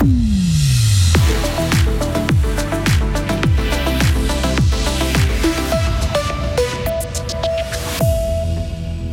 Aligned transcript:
Mm. 0.00 0.37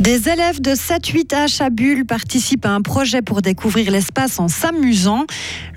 Des 0.05 0.29
élèves 0.29 0.61
de 0.61 0.69
7-8H 0.69 1.63
à 1.63 1.71
Bulle 1.71 2.05
participent 2.05 2.67
à 2.67 2.69
un 2.69 2.83
projet 2.83 3.23
pour 3.23 3.41
découvrir 3.41 3.89
l'espace 3.89 4.37
en 4.37 4.47
s'amusant. 4.47 5.25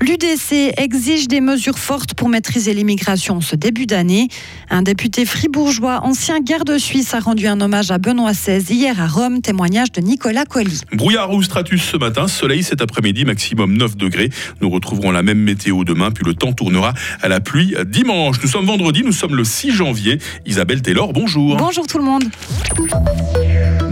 L'UDC 0.03 0.75
exige 0.77 1.29
des 1.29 1.41
mesures 1.41 1.79
fortes 1.79 2.13
pour 2.13 2.29
maîtriser 2.29 2.75
l'immigration 2.75 3.41
ce 3.41 3.57
début 3.57 3.87
d'année. 3.87 4.29
Un 4.69 4.83
député 4.83 5.25
fribourgeois, 5.25 6.01
ancien 6.05 6.41
garde 6.41 6.77
suisse, 6.77 7.15
a 7.15 7.21
rendu 7.21 7.47
un 7.47 7.59
hommage 7.63 7.91
à 7.91 7.97
Benoît 7.97 8.33
XVI 8.33 8.61
hier 8.71 9.01
à 9.01 9.07
Rome, 9.07 9.41
témoignage 9.41 9.93
de 9.93 10.03
Nicolas 10.03 10.45
Colli. 10.45 10.83
Brouillard 10.93 11.33
ou 11.33 11.43
stratus 11.43 11.83
ce 11.83 11.97
matin, 11.97 12.29
soleil 12.29 12.63
cet 12.63 12.83
après-midi, 12.83 13.25
maximum 13.25 13.79
9 13.79 13.97
degrés. 13.97 14.29
Nous 14.61 14.69
retrouverons 14.69 15.11
la 15.11 15.23
même 15.23 15.41
météo 15.41 15.85
demain, 15.85 16.11
puis 16.11 16.27
le 16.27 16.35
temps 16.35 16.53
tournera 16.53 16.93
à 17.23 17.29
la 17.29 17.41
pluie 17.41 17.75
dimanche. 17.87 18.37
Nous 18.43 18.51
sommes 18.51 18.67
vendredi, 18.67 19.05
nous 19.07 19.13
sommes 19.13 19.37
le 19.37 19.45
6 19.45 19.71
janvier. 19.71 20.19
Isabelle 20.45 20.83
Taylor, 20.83 21.15
bonjour. 21.15 21.57
Bonjour 21.57 21.87
tout 21.87 21.97
le 21.97 22.05
monde. 22.05 22.25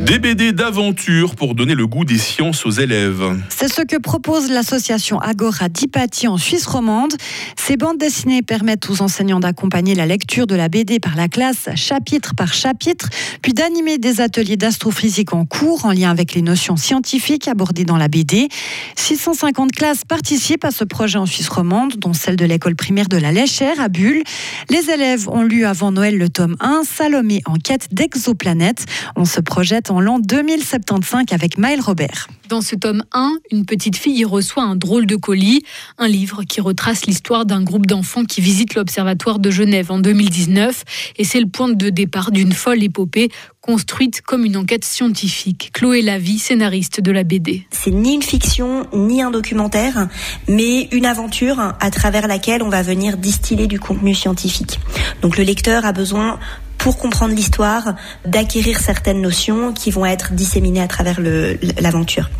Des 0.06 0.20
BD 0.20 0.52
d'aventure 0.52 1.34
pour 1.34 1.56
donner 1.56 1.74
le 1.74 1.88
goût 1.88 2.04
des 2.04 2.18
sciences 2.18 2.64
aux 2.64 2.70
élèves. 2.70 3.24
C'est 3.48 3.66
ce 3.66 3.82
que 3.82 3.96
propose 3.96 4.48
l'association 4.48 5.18
Agora 5.18 5.68
d'Hypatie 5.68 6.28
en 6.28 6.36
Suisse 6.36 6.64
romande. 6.66 7.12
Ces 7.56 7.76
bandes 7.76 7.98
dessinées 7.98 8.42
permettent 8.42 8.88
aux 8.88 9.02
enseignants 9.02 9.40
d'accompagner 9.40 9.96
la 9.96 10.06
lecture 10.06 10.46
de 10.46 10.54
la 10.54 10.68
BD 10.68 11.00
par 11.00 11.16
la 11.16 11.26
classe 11.26 11.68
chapitre 11.74 12.34
par 12.36 12.54
chapitre, 12.54 13.08
puis 13.42 13.52
d'animer 13.52 13.98
des 13.98 14.20
ateliers 14.20 14.56
d'astrophysique 14.56 15.32
en 15.32 15.44
cours 15.44 15.84
en 15.84 15.90
lien 15.90 16.10
avec 16.10 16.34
les 16.34 16.42
notions 16.42 16.76
scientifiques 16.76 17.48
abordées 17.48 17.84
dans 17.84 17.96
la 17.96 18.06
BD. 18.06 18.48
650 18.94 19.72
classes 19.72 20.04
participent 20.04 20.64
à 20.64 20.70
ce 20.70 20.84
projet 20.84 21.18
en 21.18 21.26
Suisse 21.26 21.48
romande, 21.48 21.94
dont 21.96 22.12
celle 22.12 22.36
de 22.36 22.44
l'école 22.44 22.76
primaire 22.76 23.08
de 23.08 23.16
la 23.16 23.32
Léchère 23.32 23.80
à 23.80 23.88
Bulle. 23.88 24.22
Les 24.70 24.88
élèves 24.90 25.28
ont 25.28 25.42
lu 25.42 25.64
avant 25.64 25.90
Noël 25.90 26.16
le 26.16 26.28
tome 26.28 26.54
1, 26.60 26.82
Salomé 26.84 27.42
en 27.46 27.54
quête 27.54 27.88
d'exoplanètes. 27.92 28.75
On 29.16 29.24
se 29.24 29.40
projette 29.40 29.90
en 29.90 30.00
l'an 30.00 30.18
2075 30.18 31.26
avec 31.30 31.58
Maël 31.58 31.80
Robert. 31.80 32.28
Dans 32.48 32.60
ce 32.60 32.76
tome 32.76 33.02
1, 33.12 33.32
une 33.50 33.66
petite 33.66 33.96
fille 33.96 34.18
y 34.18 34.24
reçoit 34.24 34.62
un 34.62 34.76
drôle 34.76 35.06
de 35.06 35.16
colis, 35.16 35.62
un 35.98 36.06
livre 36.06 36.44
qui 36.44 36.60
retrace 36.60 37.06
l'histoire 37.06 37.44
d'un 37.44 37.62
groupe 37.62 37.86
d'enfants 37.86 38.24
qui 38.24 38.40
visite 38.40 38.74
l'Observatoire 38.76 39.40
de 39.40 39.50
Genève 39.50 39.90
en 39.90 39.98
2019. 39.98 40.84
Et 41.16 41.24
c'est 41.24 41.40
le 41.40 41.48
point 41.48 41.68
de 41.68 41.90
départ 41.90 42.30
d'une 42.30 42.52
folle 42.52 42.84
épopée 42.84 43.30
construite 43.66 44.22
comme 44.22 44.44
une 44.44 44.56
enquête 44.56 44.84
scientifique. 44.84 45.70
Chloé 45.72 46.00
Lavie, 46.00 46.38
scénariste 46.38 47.00
de 47.00 47.10
la 47.10 47.24
BD. 47.24 47.66
C'est 47.70 47.90
ni 47.90 48.14
une 48.14 48.22
fiction, 48.22 48.86
ni 48.92 49.22
un 49.22 49.32
documentaire, 49.32 50.08
mais 50.46 50.88
une 50.92 51.04
aventure 51.04 51.74
à 51.80 51.90
travers 51.90 52.28
laquelle 52.28 52.62
on 52.62 52.68
va 52.68 52.82
venir 52.82 53.16
distiller 53.16 53.66
du 53.66 53.80
contenu 53.80 54.14
scientifique. 54.14 54.78
Donc 55.20 55.36
le 55.36 55.42
lecteur 55.42 55.84
a 55.84 55.92
besoin 55.92 56.38
pour 56.86 56.98
comprendre 56.98 57.34
l'histoire, 57.34 57.96
d'acquérir 58.24 58.78
certaines 58.78 59.20
notions 59.20 59.72
qui 59.72 59.90
vont 59.90 60.06
être 60.06 60.34
disséminées 60.34 60.82
à 60.82 60.86
travers 60.86 61.20
l'aventure. 61.20 62.30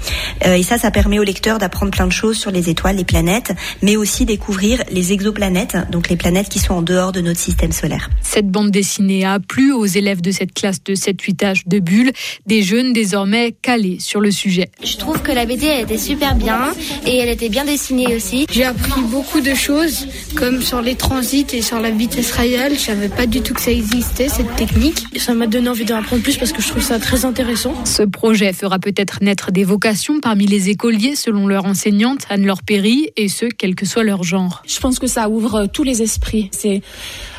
Euh, 0.47 0.55
et 0.55 0.63
ça, 0.63 0.79
ça 0.79 0.93
permet 0.93 1.19
au 1.19 1.25
lecteur 1.25 1.59
d'apprendre 1.59 1.91
plein 1.91 2.07
de 2.07 2.13
choses 2.13 2.39
sur 2.39 2.53
les 2.53 2.71
étoiles, 2.71 2.95
les 2.95 3.05
planètes, 3.05 3.53
mais 3.83 3.97
aussi 3.97 4.25
découvrir 4.25 4.85
les 4.93 5.13
exoplanètes, 5.13 5.77
donc 5.91 6.09
les 6.09 6.15
planètes 6.15 6.49
qui 6.49 6.61
sont 6.61 6.75
en 6.75 6.83
dehors 6.83 7.11
de 7.11 7.21
notre 7.21 7.41
système 7.41 7.73
solaire. 7.73 8.09
Cette 8.23 8.49
bande 8.49 8.71
dessinée 8.71 9.25
a 9.25 9.41
plu 9.41 9.73
aux 9.73 9.85
élèves 9.85 10.21
de 10.21 10.31
cette 10.31 10.55
classe 10.55 10.81
de 10.85 10.95
7-8 10.95 11.45
âges 11.45 11.63
de 11.67 11.81
Bulle, 11.81 12.13
des 12.47 12.63
jeunes 12.63 12.93
désormais 12.93 13.51
calés 13.51 13.99
sur 13.99 14.21
le 14.21 14.31
sujet. 14.31 14.71
Je 14.81 14.97
trouve 14.97 15.23
que 15.23 15.33
la 15.33 15.45
BD 15.45 15.67
elle 15.67 15.83
était 15.83 15.99
super 15.99 16.37
bien 16.37 16.73
et 17.05 17.17
elle 17.17 17.31
était 17.31 17.49
bien 17.49 17.65
dessinée 17.65 18.15
aussi. 18.15 18.47
J'ai 18.53 18.65
appris 18.65 19.03
beaucoup 19.11 19.41
de 19.41 19.55
choses, 19.55 20.07
comme 20.37 20.63
sur 20.63 20.83
les 20.83 20.95
transits 20.95 21.49
et 21.53 21.63
sur 21.63 21.81
la 21.81 21.91
vitesse 21.91 22.31
réelle. 22.31 22.75
Je 22.75 22.85
savais 22.85 23.09
pas 23.09 23.27
du 23.27 23.41
tout 23.41 23.53
que 23.53 23.61
ça 23.61 23.73
existait 23.73 24.29
cette 24.37 24.55
technique. 24.57 25.07
Ça 25.17 25.33
m'a 25.33 25.47
donné 25.47 25.71
envie 25.71 25.87
d'en 25.87 25.97
apprendre 25.97 26.23
plus 26.23 26.37
parce 26.37 26.53
que 26.53 26.61
je 26.61 26.69
trouve 26.69 26.83
ça 26.83 26.99
très 26.99 27.25
intéressant. 27.25 27.73
Ce 27.87 28.03
projet 28.03 28.53
fera 28.53 28.79
peut-être 28.79 29.23
naître 29.23 29.51
des 29.51 29.65
vocations 29.65 30.21
parmi 30.21 30.47
les 30.47 30.69
écoliers 30.69 31.17
selon 31.17 31.47
leur 31.47 31.65
enseignante 31.65 32.27
Anne-Laure 32.29 32.63
Perry 32.63 33.13
et 33.17 33.29
ce, 33.29 33.47
quel 33.47 33.75
que 33.75 33.87
soit 33.87 34.05
leur 34.05 34.25
genre. 34.25 34.63
Je 34.67 34.79
pense 34.79 34.99
que 34.99 35.07
ça 35.07 35.31
ouvre 35.31 35.67
tous 35.73 35.85
les 35.85 36.03
esprits. 36.03 36.51
C'est 36.53 36.83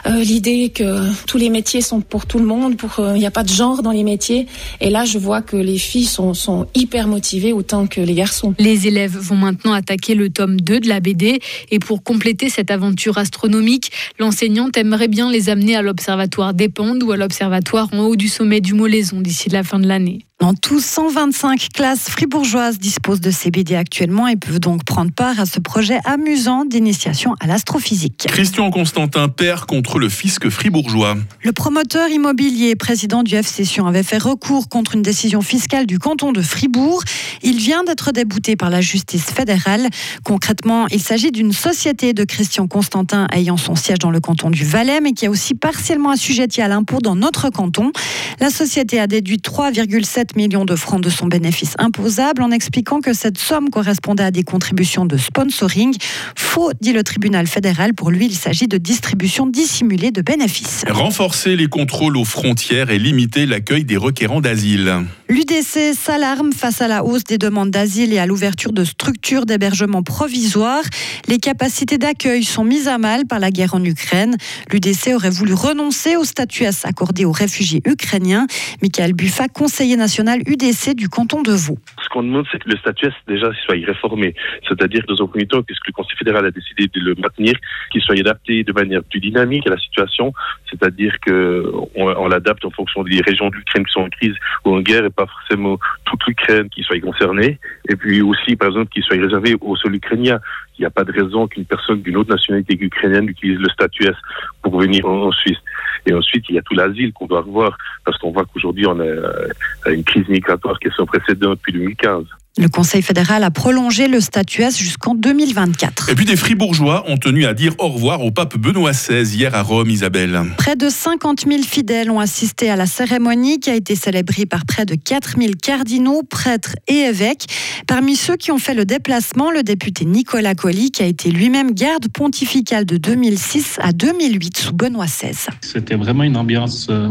euh, 0.10 0.24
l'idée 0.24 0.70
que 0.70 1.12
tous 1.26 1.38
les 1.38 1.50
métiers 1.50 1.82
sont 1.82 2.02
pour 2.02 2.26
tout 2.26 2.40
le 2.40 2.46
monde, 2.46 2.78
pour 2.78 3.00
euh, 3.00 3.16
il 3.16 3.20
n'y 3.20 3.26
a 3.26 3.32
pas 3.32 3.44
de 3.44 3.50
genre 3.50 3.84
dans 3.84 3.92
les 3.92 4.04
métiers. 4.04 4.48
Et 4.80 4.90
là, 4.90 5.06
je 5.06 5.18
vois 5.18 5.42
que 5.42 5.58
les 5.58 5.78
filles 5.78 6.06
sont, 6.06 6.34
sont 6.34 6.68
hyper 6.76 7.08
motivées 7.08 7.54
autant 7.54 7.88
que 7.88 8.02
les 8.02 8.14
garçons. 8.14 8.54
Les 8.60 8.88
élèves 8.88 9.18
vont 9.18 9.36
maintenant 9.36 9.74
attaquer 9.74 10.16
le 10.16 10.30
tome 10.30 10.60
2 10.60 10.80
de 10.80 10.88
la 10.88 11.00
BD 11.00 11.40
et 11.72 11.80
pour 11.80 12.04
compléter 12.04 12.50
cette 12.50 12.72
aventure 12.72 13.18
astronomique, 13.18 13.92
l'enseignante 14.20 14.78
aimerait 14.78 15.08
bien 15.08 15.32
les 15.32 15.50
amener 15.50 15.76
à 15.76 15.82
l'observatoire 15.82 16.54
d'Épande 16.54 17.04
ou 17.04 17.12
à 17.12 17.18
l'observatoire 17.18 17.90
en 17.92 18.00
haut 18.00 18.16
du 18.16 18.28
sommet 18.28 18.62
du 18.62 18.74
Molaison 18.74 19.22
d'ici 19.22 19.50
la 19.50 19.64
fin 19.64 19.80
de 19.80 19.88
l'année. 19.88 20.20
En 20.40 20.54
tout, 20.54 20.80
125 20.80 21.70
classes 21.74 22.10
fribourgeoises 22.12 22.78
disposent 22.78 23.22
de 23.22 23.32
CBD 23.32 23.74
actuellement 23.74 24.28
et 24.28 24.36
peuvent 24.36 24.60
donc 24.60 24.84
prendre 24.84 25.12
part 25.12 25.40
à 25.40 25.48
ce 25.48 25.60
projet 25.60 25.98
amusant 26.06 26.64
d'initiation 26.64 27.34
à 27.40 27.48
l'astrophysique. 27.48 28.28
Christian 28.28 28.70
Constantin 28.70 29.30
perd 29.30 29.66
contre 29.66 29.98
le 29.98 30.10
fisc 30.10 30.48
fribourgeois. 30.50 31.18
Le 31.42 31.52
promoteur 31.54 32.10
immobilier 32.10 32.76
président 32.76 33.24
du 33.24 33.36
F 33.36 33.48
Session 33.48 33.88
avait 33.88 34.04
fait 34.04 34.20
recours 34.20 34.70
contre 34.70 34.94
une 34.94 35.02
décision 35.02 35.42
fiscale 35.42 35.88
du 35.88 35.98
canton 35.98 36.32
de 36.32 36.44
Fribourg. 36.44 37.02
Il 37.42 37.58
vient 37.58 37.84
d'être 37.84 38.12
débouté 38.12 38.56
par 38.56 38.70
la 38.70 38.80
justice 38.80 39.32
fédérale. 39.32 39.88
Concrètement, 40.24 40.86
il 40.92 41.02
s'agit 41.02 41.32
d'une 41.32 41.52
société 41.52 42.14
de 42.14 42.24
Christian 42.24 42.68
Constantin 42.68 43.26
ayant 43.34 43.58
son 43.58 43.74
siège 43.74 43.98
dans 43.98 44.12
le 44.12 44.20
canton 44.20 44.52
du 44.52 44.66
Valais, 44.66 45.02
mais 45.02 45.14
qui 45.14 45.26
est 45.26 45.30
aussi 45.30 45.56
partiellement 45.56 46.12
assujettie 46.12 46.62
à 46.62 46.68
l'impôt 46.68 47.00
dans 47.00 47.16
notre 47.16 47.50
canton. 47.50 47.92
La 48.40 48.52
société 48.52 49.00
a 49.00 49.08
déduit 49.08 49.38
3,7 49.38 50.27
millions 50.36 50.66
de 50.66 50.76
francs 50.76 51.02
de 51.02 51.10
son 51.10 51.28
bénéfice 51.28 51.74
imposable 51.78 52.42
en 52.42 52.52
expliquant 52.52 53.00
que 53.02 53.14
cette 53.14 53.38
somme 53.38 53.70
correspondait 53.70 54.24
à 54.24 54.32
des 54.32 54.44
contributions 54.44 55.06
de 55.06 55.18
sponsoring. 55.18 55.96
Faux, 56.36 56.72
dit 56.82 56.94
le 56.94 57.04
tribunal 57.04 57.48
fédéral. 57.48 57.94
Pour 57.94 58.12
lui, 58.12 58.26
il 58.26 58.36
s'agit 58.36 58.68
de 58.68 58.78
distribution 58.78 59.48
dissimulée 59.48 60.12
de 60.12 60.22
bénéfices. 60.22 60.84
Renforcer 60.90 61.56
les 61.56 61.68
contrôles 61.68 62.18
aux 62.18 62.26
frontières 62.26 62.90
et 62.90 63.00
limiter 63.00 63.46
l'accueil 63.46 63.86
des 63.86 63.98
requérants 63.98 64.42
d'asile. 64.42 65.06
L'UDC 65.30 65.94
s'alarme 65.94 66.54
face 66.54 66.82
à 66.82 66.88
la 66.88 67.04
hausse 67.04 67.26
des 67.26 67.38
demandes 67.38 67.70
d'asile 67.70 68.14
et 68.14 68.18
à 68.18 68.26
l'ouverture 68.26 68.72
de 68.72 68.86
structures 68.86 69.46
d'hébergement 69.46 70.02
provisoires. 70.02 70.84
Les 71.28 71.38
capacités 71.38 71.98
d'accueil 71.98 72.46
sont 72.46 72.64
mises 72.64 72.88
à 72.88 72.98
mal 72.98 73.26
par 73.26 73.40
la 73.40 73.52
guerre 73.52 73.76
en 73.76 73.84
Ukraine. 73.84 74.38
L'UDC 74.72 75.14
aurait 75.14 75.30
voulu 75.30 75.54
renoncer 75.54 76.16
au 76.16 76.24
statut 76.24 76.64
S 76.64 76.86
accordé 76.86 77.26
aux 77.26 77.34
réfugiés 77.34 77.82
ukrainiens. 77.86 78.48
Michael 78.82 79.12
Buffa, 79.12 79.50
conseiller 79.50 79.98
national 79.98 80.40
UDC 80.48 80.94
du 80.96 81.10
canton 81.10 81.42
de 81.42 81.52
Vaud. 81.52 81.78
Ce 82.08 82.14
qu'on 82.14 82.24
demande, 82.24 82.46
c'est 82.52 82.64
que 82.64 82.70
le 82.70 82.78
statut 82.78 83.10
déjà 83.28 83.52
soit 83.66 83.76
réformé. 83.86 84.34
C'est-à-dire 84.66 85.02
que 85.02 85.14
dans 85.14 85.26
un 85.26 85.28
premier 85.28 85.46
temps, 85.46 85.62
puisque 85.62 85.88
le 85.88 85.92
Conseil 85.92 86.16
fédéral 86.18 86.46
a 86.46 86.52
décidé 86.52 86.88
de 86.88 87.00
le 87.02 87.16
maintenir, 87.16 87.54
qu'il 87.92 88.02
soit 88.02 88.18
adapté 88.18 88.64
de 88.64 88.72
manière 88.72 89.04
plus 89.04 89.20
dynamique 89.20 89.68
à 89.68 89.72
la 89.72 89.78
situation, 89.78 90.32
c'est-à-dire 90.70 91.14
qu'on 91.26 91.90
on, 91.96 92.28
l'adapte 92.30 92.64
en 92.64 92.70
fonction 92.70 93.04
des 93.04 93.20
régions 93.20 93.50
d'Ukraine 93.50 93.86
qui 93.86 93.92
sont 93.92 94.02
en 94.02 94.10
crise 94.10 94.36
ou 94.64 94.76
en 94.76 94.80
guerre 94.80 95.12
pas 95.12 95.26
forcément 95.26 95.78
toute 96.06 96.26
l'Ukraine 96.28 96.70
qui 96.70 96.82
soit 96.84 97.00
concernée. 97.02 97.60
Et 97.90 97.96
puis 97.98 98.22
aussi, 98.22 98.56
par 98.56 98.70
exemple, 98.70 98.90
qu'il 98.90 99.04
soit 99.04 99.18
réservé 99.18 99.56
au 99.60 99.76
sol 99.76 99.94
ukrainien. 99.96 100.40
Il 100.78 100.82
n'y 100.82 100.86
a 100.86 100.92
pas 100.92 101.04
de 101.04 101.12
raison 101.12 101.48
qu'une 101.48 101.66
personne 101.66 102.02
d'une 102.02 102.18
autre 102.18 102.30
nationalité 102.30 102.78
qu'ukrainienne 102.78 103.28
utilise 103.28 103.60
le 103.60 103.70
statut 103.70 104.06
S 104.06 104.16
pour 104.62 104.80
venir 104.80 105.06
en 105.08 105.32
Suisse. 105.32 105.58
Et 106.06 106.14
ensuite, 106.14 106.46
il 106.50 106.56
y 106.56 106.60
a 106.60 106.62
tout 106.62 106.76
l'asile 106.76 107.12
qu'on 107.14 107.26
doit 107.26 107.42
revoir, 107.42 107.78
parce 108.06 108.18
qu'on 108.18 108.32
voit 108.32 108.46
qu'aujourd'hui, 108.46 108.86
on 108.88 109.00
a 109.00 109.90
une 109.92 110.04
crise 110.04 110.28
migratoire 110.30 110.80
qui 110.80 110.88
est 110.88 110.96
sans 110.96 111.06
précédent 111.06 111.52
depuis 111.52 111.74
2015. 111.74 112.26
Le 112.58 112.70
Conseil 112.70 113.04
fédéral 113.04 113.44
a 113.44 113.52
prolongé 113.52 114.08
le 114.08 114.20
statut 114.20 114.64
S 114.64 114.80
jusqu'en 114.80 115.14
2024. 115.14 116.10
Et 116.10 116.16
puis 116.16 116.26
des 116.26 116.36
Fribourgeois 116.36 117.04
ont 117.08 117.18
tenu 117.18 117.46
à 117.46 117.54
dire 117.54 117.74
au 117.78 117.90
revoir 117.90 118.24
au 118.24 118.32
pape 118.32 118.58
Benoît 118.58 118.92
XVI 118.92 119.24
hier 119.24 119.54
à 119.54 119.62
Rome, 119.62 119.92
Isabelle. 119.92 120.42
Près 120.58 120.76
de 120.76 120.90
50 120.90 121.46
000 121.48 121.62
fidèles 121.62 122.10
ont 122.10 122.20
assisté 122.20 122.72
à 122.72 122.76
la 122.76 122.88
cérémonie 122.88 123.60
qui 123.60 123.70
a 123.70 123.76
été 123.76 123.96
célébrée 123.96 124.48
par 124.48 124.66
près 124.66 124.86
de 124.86 124.96
4 124.96 125.40
000 125.40 125.52
cardinaux, 125.62 126.24
prêtres 126.24 126.76
et 126.88 126.96
évêques. 126.96 127.46
Parmi 127.86 128.16
ceux 128.16 128.36
qui 128.36 128.52
ont 128.52 128.58
fait 128.58 128.74
le 128.74 128.86
déplacement, 128.86 129.52
le 129.52 129.62
député 129.62 130.06
Nicolas 130.06 130.56
Colli, 130.56 130.90
qui 130.90 131.04
a 131.04 131.06
été 131.06 131.30
lui-même 131.30 131.74
garde 131.74 132.08
pontificale 132.12 132.86
de 132.86 132.98
2006 132.98 133.78
à 133.82 133.92
2008 133.92 134.58
sous 134.58 134.74
Benoît 134.74 135.06
XVI. 135.06 135.36
C'était 135.62 135.96
vraiment 135.96 136.24
une 136.24 136.38
ambiance 136.38 136.88
euh, 136.90 137.10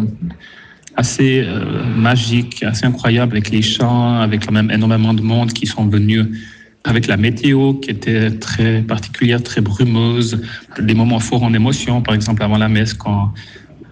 assez 0.96 1.42
euh, 1.44 1.84
magique, 1.94 2.62
assez 2.62 2.86
incroyable 2.86 3.32
avec 3.32 3.50
les 3.50 3.62
chants, 3.62 4.20
avec 4.20 4.46
quand 4.46 4.52
même 4.52 4.70
énormément 4.70 5.14
de 5.14 5.22
monde 5.22 5.52
qui 5.52 5.66
sont 5.66 5.86
venus 5.86 6.26
avec 6.84 7.06
la 7.06 7.16
météo 7.16 7.74
qui 7.74 7.90
était 7.90 8.30
très 8.30 8.80
particulière, 8.82 9.42
très 9.42 9.60
brumeuse, 9.60 10.40
des 10.80 10.94
moments 10.94 11.18
forts 11.18 11.42
en 11.42 11.52
émotion, 11.52 12.00
par 12.00 12.14
exemple 12.14 12.42
avant 12.42 12.58
la 12.58 12.68
messe 12.68 12.94
quand 12.94 13.32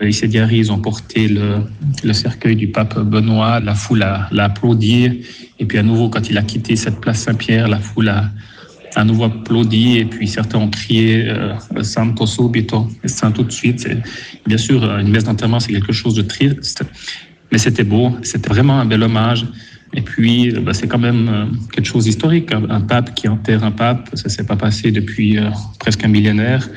les 0.00 0.12
Sédiaris 0.12 0.58
ils 0.58 0.72
ont 0.72 0.78
porté 0.78 1.28
le, 1.28 1.64
le, 2.02 2.12
cercueil 2.12 2.56
du 2.56 2.68
pape 2.68 2.98
Benoît, 2.98 3.60
la 3.60 3.74
foule 3.74 3.98
l'a 3.98 4.44
applaudi, 4.44 5.24
et 5.58 5.64
puis 5.66 5.78
à 5.78 5.82
nouveau 5.82 6.08
quand 6.08 6.30
il 6.30 6.38
a 6.38 6.42
quitté 6.42 6.76
cette 6.76 7.00
place 7.00 7.20
Saint-Pierre, 7.20 7.68
la 7.68 7.78
foule 7.78 8.08
a, 8.08 8.30
à 8.94 9.04
nouveau 9.04 9.24
applaudi 9.24 9.98
et 9.98 10.04
puis 10.04 10.28
certains 10.28 10.58
ont 10.58 10.70
crié 10.70 11.28
euh, 11.28 11.54
Santo 11.82 12.26
subito, 12.26 12.88
Saint 13.04 13.32
tout 13.32 13.44
de 13.44 13.52
suite. 13.52 13.88
bien 14.46 14.58
sûr, 14.58 14.84
une 14.98 15.10
messe 15.10 15.24
d'enterrement, 15.24 15.60
c'est 15.60 15.72
quelque 15.72 15.92
chose 15.92 16.14
de 16.14 16.22
triste, 16.22 16.84
mais 17.50 17.58
c'était 17.58 17.84
beau, 17.84 18.12
c'était 18.22 18.48
vraiment 18.48 18.78
un 18.80 18.84
bel 18.84 19.02
hommage. 19.02 19.46
Et 19.96 20.02
puis, 20.02 20.50
bah, 20.50 20.74
c'est 20.74 20.88
quand 20.88 20.98
même 20.98 21.28
euh, 21.28 21.44
quelque 21.72 21.86
chose 21.86 22.04
d'historique. 22.04 22.52
Un, 22.52 22.80
pape 22.80 23.14
qui 23.14 23.28
enterre 23.28 23.62
un 23.62 23.70
pape, 23.70 24.10
ça 24.14 24.28
s'est 24.28 24.44
pas 24.44 24.56
passé 24.56 24.90
depuis 24.90 25.38
euh, 25.38 25.50
presque 25.78 26.04
un 26.04 26.08
millénaire. 26.08 26.68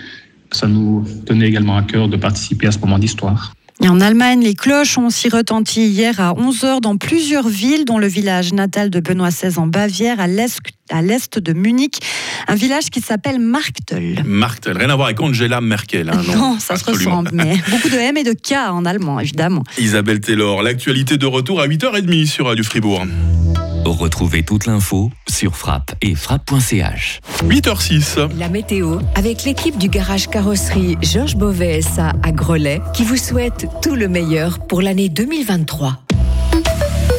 Ça 0.51 0.67
nous 0.67 1.03
tenait 1.25 1.47
également 1.47 1.77
à 1.77 1.83
cœur 1.83 2.07
de 2.07 2.15
participer 2.15 2.67
à 2.67 2.71
ce 2.71 2.79
moment 2.79 2.99
d'histoire. 2.99 3.56
Et 3.83 3.89
en 3.89 4.01
Allemagne, 4.01 4.41
les 4.41 4.55
cloches 4.55 4.97
ont 4.97 5.05
aussi 5.05 5.29
retenti 5.29 5.85
hier 5.87 6.19
à 6.19 6.33
11h 6.33 6.81
dans 6.81 6.97
plusieurs 6.97 7.47
villes, 7.47 7.85
dont 7.85 7.99
le 7.99 8.07
village 8.07 8.51
natal 8.53 8.89
de 8.89 8.99
Benoît 8.99 9.29
XVI 9.29 9.59
en 9.59 9.67
Bavière, 9.67 10.19
à 10.19 10.27
l'est 10.27 11.39
de 11.39 11.53
Munich, 11.53 11.99
un 12.47 12.55
village 12.55 12.89
qui 12.89 13.01
s'appelle 13.01 13.39
Marktel. 13.39 14.23
Marktel, 14.25 14.77
rien 14.77 14.89
à 14.89 14.95
voir 14.95 15.07
avec 15.07 15.21
Angela 15.21 15.61
Merkel. 15.61 16.09
Hein, 16.09 16.21
non, 16.35 16.57
ça 16.59 16.75
se 16.75 16.85
ressemble, 16.85 17.29
mais 17.33 17.55
beaucoup 17.69 17.89
de 17.89 17.97
M 17.97 18.17
et 18.17 18.23
de 18.23 18.33
K 18.33 18.53
en 18.69 18.83
allemand, 18.83 19.19
évidemment. 19.19 19.63
Isabelle 19.77 20.21
Taylor, 20.21 20.63
l'actualité 20.63 21.17
de 21.17 21.25
retour 21.27 21.61
à 21.61 21.67
8h30 21.67 22.25
sur 22.25 22.47
Radio 22.47 22.63
Fribourg. 22.63 23.05
Retrouvez 23.91 24.43
toute 24.43 24.65
l'info 24.65 25.11
sur 25.29 25.55
frappe 25.55 25.95
et 26.01 26.15
frappe.ch. 26.15 27.21
8h06. 27.43 28.37
La 28.37 28.49
météo 28.49 28.99
avec 29.15 29.43
l'équipe 29.43 29.77
du 29.77 29.89
garage 29.89 30.27
carrosserie 30.27 30.97
Georges 31.01 31.35
Beauvais 31.35 31.81
à 31.97 32.31
Grelais 32.31 32.81
qui 32.93 33.03
vous 33.03 33.17
souhaite 33.17 33.67
tout 33.81 33.95
le 33.95 34.07
meilleur 34.07 34.59
pour 34.59 34.81
l'année 34.81 35.09
2023. 35.09 35.97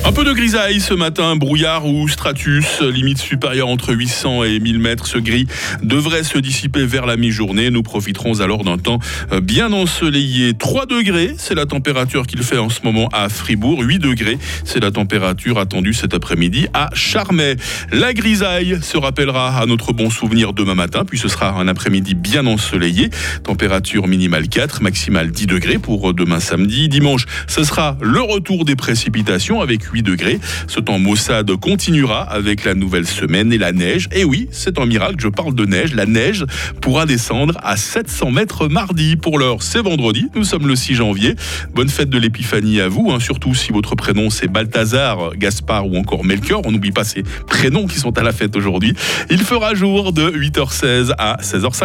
Un 0.04 0.12
peu 0.12 0.24
de 0.24 0.32
grisaille 0.32 0.80
ce 0.80 0.94
matin, 0.94 1.36
brouillard 1.36 1.86
ou 1.86 2.08
stratus, 2.08 2.80
limite 2.80 3.18
supérieure 3.18 3.68
entre 3.68 3.92
800 3.92 4.44
et 4.44 4.58
1000 4.58 4.78
mètres. 4.78 5.06
Ce 5.06 5.18
gris 5.18 5.46
devrait 5.82 6.22
se 6.22 6.38
dissiper 6.38 6.86
vers 6.86 7.04
la 7.04 7.16
mi-journée. 7.16 7.70
Nous 7.70 7.82
profiterons 7.82 8.40
alors 8.40 8.64
d'un 8.64 8.78
temps 8.78 9.00
euh, 9.32 9.40
bien 9.40 9.72
ensoleillé. 9.72 10.54
3 10.54 10.86
degrés, 10.86 11.34
c'est 11.36 11.54
la 11.54 11.66
température 11.66 12.26
qu'il 12.26 12.42
fait 12.42 12.56
en 12.58 12.70
ce 12.70 12.80
moment 12.84 13.08
à 13.12 13.28
Fribourg. 13.28 13.82
8 13.82 13.98
degrés, 13.98 14.38
c'est 14.64 14.80
la 14.80 14.90
température 14.90 15.58
attendue 15.58 15.92
cet 15.92 16.14
après-midi 16.14 16.68
à 16.72 16.88
Charmey. 16.94 17.56
La 17.92 18.14
grisaille 18.14 18.78
se 18.80 18.96
rappellera 18.96 19.58
à 19.58 19.66
notre 19.66 19.92
bon 19.92 20.10
souvenir 20.10 20.52
demain 20.54 20.74
matin, 20.74 21.04
puis 21.04 21.18
ce 21.18 21.28
sera 21.28 21.50
un 21.50 21.68
après-midi 21.68 22.14
bien 22.14 22.46
ensoleillé. 22.46 23.10
Température 23.44 24.06
minimale 24.06 24.48
4, 24.48 24.80
maximale 24.80 25.30
10 25.32 25.46
degrés 25.46 25.78
pour 25.78 26.14
demain 26.14 26.40
samedi. 26.40 26.88
Dimanche, 26.88 27.26
ce 27.46 27.62
sera 27.64 27.98
le 28.00 28.20
retour 28.20 28.64
des 28.64 28.76
précipitations 28.76 29.60
avec 29.60 29.87
8 29.92 30.02
degrés. 30.02 30.40
Ce 30.66 30.80
temps 30.80 30.98
maussade 30.98 31.54
continuera 31.56 32.22
avec 32.22 32.64
la 32.64 32.74
nouvelle 32.74 33.06
semaine 33.06 33.52
et 33.52 33.58
la 33.58 33.72
neige. 33.72 34.08
Et 34.12 34.24
oui, 34.24 34.48
c'est 34.50 34.78
un 34.78 34.86
miracle, 34.86 35.16
je 35.18 35.28
parle 35.28 35.54
de 35.54 35.64
neige. 35.64 35.94
La 35.94 36.06
neige 36.06 36.44
pourra 36.80 37.06
descendre 37.06 37.54
à 37.62 37.76
700 37.76 38.30
mètres 38.30 38.68
mardi. 38.68 39.16
Pour 39.16 39.38
l'heure, 39.38 39.62
c'est 39.62 39.82
vendredi, 39.82 40.28
nous 40.34 40.44
sommes 40.44 40.66
le 40.66 40.76
6 40.76 40.94
janvier. 40.94 41.34
Bonne 41.74 41.88
fête 41.88 42.10
de 42.10 42.18
l'épiphanie 42.18 42.80
à 42.80 42.88
vous, 42.88 43.10
hein. 43.10 43.20
surtout 43.20 43.54
si 43.54 43.72
votre 43.72 43.94
prénom 43.94 44.30
c'est 44.30 44.48
Balthazar, 44.48 45.36
Gaspard 45.36 45.86
ou 45.86 45.96
encore 45.96 46.24
Melchior. 46.24 46.62
On 46.64 46.72
n'oublie 46.72 46.92
pas 46.92 47.04
ces 47.04 47.22
prénoms 47.46 47.86
qui 47.86 47.98
sont 47.98 48.16
à 48.18 48.22
la 48.22 48.32
fête 48.32 48.56
aujourd'hui. 48.56 48.94
Il 49.30 49.40
fera 49.40 49.74
jour 49.74 50.12
de 50.12 50.30
8h16 50.30 51.12
à 51.18 51.38
16h50. 51.42 51.68